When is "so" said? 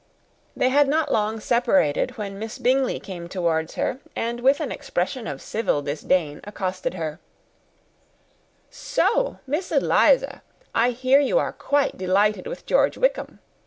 8.71-9.37